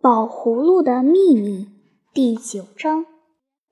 [0.00, 1.66] 宝葫芦的秘密
[2.14, 3.04] 第九章。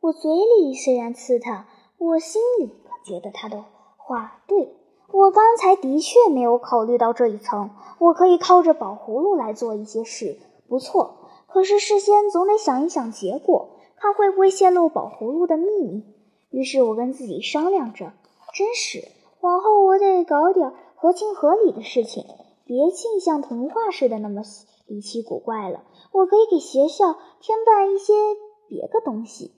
[0.00, 1.68] 我嘴里虽然刺他，
[1.98, 2.72] 我心里
[3.04, 3.64] 觉得他的
[3.96, 4.74] 话对。
[5.12, 7.70] 我刚才的确没有考虑到这一层。
[8.00, 11.28] 我可以靠着宝葫芦来做一些事，不错。
[11.46, 16.02] 可是事先总得想一想结果，看会不会泄露宝葫芦的秘密。
[16.50, 18.14] 于是我跟自己商量着：
[18.52, 19.06] 真是，
[19.42, 22.24] 往后我得搞点合情合理的事情，
[22.64, 24.42] 别尽像童话似的那么。
[24.86, 28.14] 离奇古怪了，我可以给学校添办一些
[28.68, 29.52] 别的东西。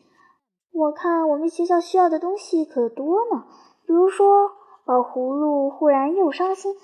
[0.72, 3.44] 我看我们学校需要的东西可多呢。
[3.86, 4.50] 比如说，
[4.84, 6.74] 宝葫芦忽然又伤心，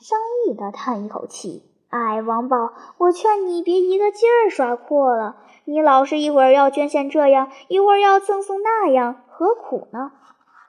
[0.00, 2.56] 伤意的叹一口气：“哎，王宝，
[2.98, 5.36] 我劝你别一个劲儿耍阔了。
[5.64, 10.10] 你老是一会儿要捐献这样，一会儿要赠送那样，何苦呢？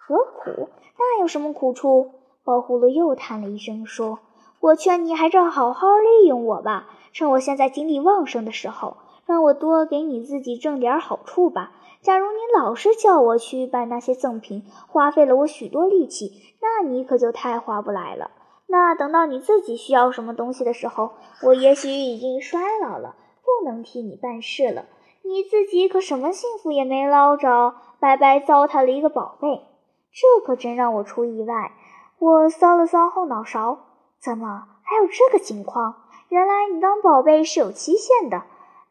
[0.07, 0.69] 何苦？
[0.97, 2.11] 那有什么苦处？”
[2.45, 4.19] 宝葫芦又叹了一声，说。
[4.63, 8.95] 我劝你还是好好利用我吧，趁我现在精力旺盛的时候，
[9.25, 11.73] 让我多给你自己挣点好处吧。
[12.01, 18.31] 假如你老是叫我去办那些赠品，花费了我许多力气，那你可就太划不来了。
[18.67, 21.11] 那等到你自己需要什么东西的时候，
[21.43, 24.85] 我也许已经衰老了，不能替你办事了。
[25.23, 29.65] 你自己可什么幸福也没捞着，白白糟蹋了一个宝贝，
[30.13, 31.73] 这可真让我出意外。
[32.17, 33.79] 我搔了搔后脑勺。
[34.23, 35.95] 怎么还有这个情况？
[36.29, 38.43] 原来你当宝贝是有期限的，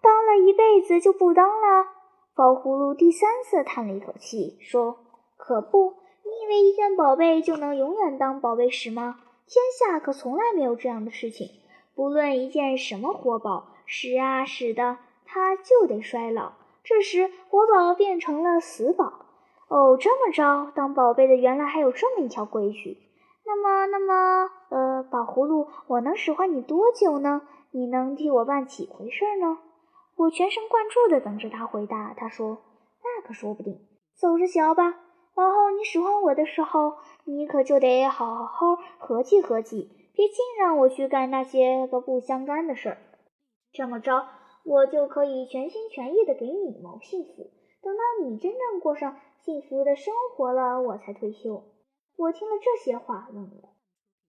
[0.02, 1.86] 当了一辈子就不当了。
[2.34, 4.98] 宝葫芦第三次叹了一口气，说
[5.38, 5.94] ：“可不，
[6.24, 9.20] 你以为一件宝贝就能永远当宝贝使吗？
[9.46, 11.48] 天下可从来没有这样的事情。
[11.94, 16.52] 不论一件什么活宝，使啊使的，它就得衰老。
[16.84, 19.12] 这时活宝变成了死宝。
[19.68, 22.98] 哦，这么着，当宝贝的原来还有这么一条规矩。
[23.54, 27.42] 那么，那么。”呃，宝葫芦，我能使唤你多久呢？
[27.72, 29.58] 你能替我办几回事呢？
[30.16, 32.14] 我全神贯注地等着他回答。
[32.16, 32.58] 他说
[33.04, 33.78] ：“那可说不定，
[34.14, 34.94] 走着瞧吧。
[35.34, 36.94] 往后你使唤我的时候，
[37.24, 42.98] 你可就得好好合计合计，别净让我去干那些个不相干的事儿。
[43.72, 44.26] 这么着，
[44.64, 47.50] 我就可以全心全意地给你谋幸福。
[47.82, 51.64] 等到你真正过上幸福的生活了，我才退休。”
[52.22, 53.70] 我听了这些话，愣了。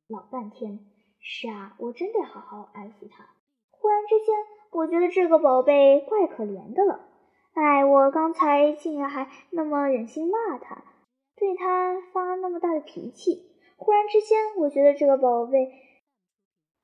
[0.08, 0.80] 老半天，
[1.20, 3.30] 是啊，我真得好好爱抚它。
[3.70, 4.36] 忽然之间，
[4.72, 7.02] 我觉得这个宝贝怪可怜的了。
[7.54, 10.84] 哎，我刚才竟然还那么忍心骂它，
[11.36, 13.52] 对它发那么大的脾气。
[13.78, 15.72] 忽然之间，我觉得这个宝贝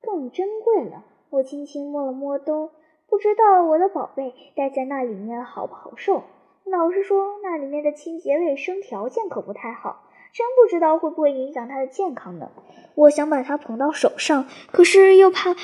[0.00, 1.04] 更珍贵了。
[1.30, 2.70] 我轻轻摸了摸兜，
[3.08, 6.22] 不知道我的宝贝待在那里面好不好受。
[6.66, 10.04] 老实说，那里面的清洁卫生条件可不太好。
[10.32, 12.50] 真不知道会不会影响他的健康呢？
[12.94, 15.56] 我想把它捧到手上，可是又怕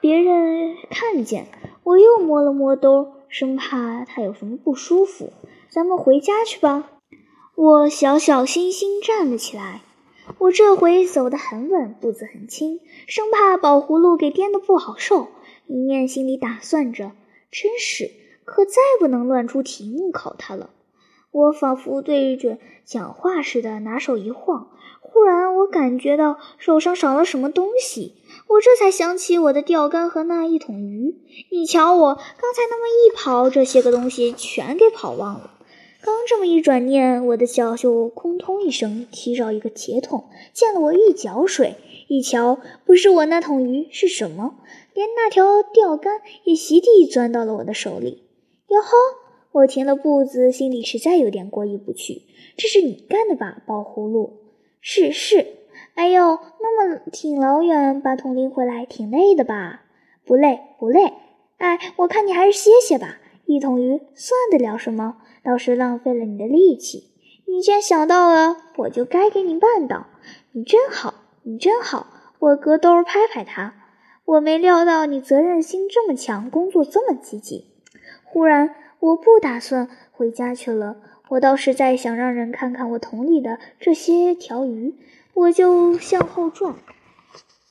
[0.00, 1.46] 别人看见。
[1.84, 5.32] 我又摸了摸兜，生怕它有什么不舒服。
[5.68, 6.90] 咱们回家去吧。
[7.54, 9.80] 我小小心心站了起来。
[10.38, 15.28] 我这回走得很稳，步子很轻，生怕宝葫芦给颠得不好受。
[15.66, 17.12] 一面心里打算着：
[17.50, 18.10] 真是，
[18.44, 20.70] 可再不能乱出题目考他了。
[21.32, 24.70] 我仿佛对着讲话似的，拿手一晃，
[25.00, 28.16] 忽然我感觉到手上少了什么东西。
[28.48, 31.14] 我这才想起我的钓竿和那一桶鱼。
[31.50, 35.52] 你瞧，我刚才那么一跑，这些个东西全给跑忘了。
[36.02, 41.76] 刚这么一转念，我的脚就空通一声踢着一个铁桶，溅了我一脚水。
[42.08, 44.56] 一瞧，不是我那桶鱼是什么？
[44.94, 48.24] 连那条钓竿也席地钻到了我的手里。
[48.68, 48.88] 哟呵！
[49.52, 52.22] 我停了步子，心里实在有点过意不去。
[52.56, 54.38] 这是你干的吧，宝葫芦？
[54.80, 55.46] 是是。
[55.94, 59.82] 哎呦，那么挺老远把桶拎回来，挺累的吧？
[60.24, 61.14] 不累不累。
[61.58, 63.18] 哎，我看你还是歇歇吧。
[63.44, 65.16] 一桶鱼算得了什么？
[65.42, 67.10] 倒是浪费了你的力气。
[67.46, 70.06] 你既然想到了，我就该给你办到。
[70.52, 72.06] 你真好，你真好。
[72.38, 73.74] 我隔兜拍拍他。
[74.24, 77.66] 我没料到你责任心这么强，工作这么积极。
[78.22, 78.76] 忽然。
[79.00, 80.96] 我不打算回家去了，
[81.30, 84.94] 我倒是在想让人看看我桶里的这些条鱼。
[85.32, 86.74] 我就向后转，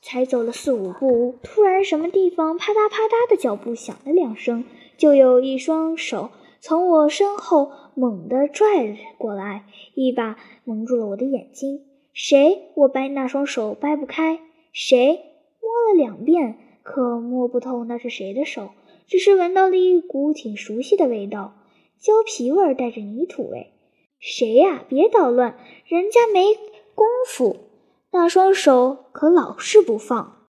[0.02, 4.64] 才走了四五步，突然什么地方啪嗒啪嗒的脚步响了两声，
[4.98, 6.32] 就有一双手
[6.62, 11.84] 从我身后猛地拽过来，一把蒙住了我的眼睛。
[12.12, 12.72] 谁？
[12.74, 14.40] 我掰那双手掰不开。
[14.72, 15.20] 谁？
[15.62, 18.70] 摸了两遍，可摸不透那是谁的手。
[19.10, 21.56] 只是闻到了一股挺熟悉的味道，
[22.00, 23.74] 胶皮味儿带着泥土味。
[24.20, 24.86] 谁呀？
[24.88, 25.58] 别捣乱，
[25.88, 26.54] 人家没
[26.94, 27.58] 功夫。
[28.12, 30.38] 那双手可老是不放。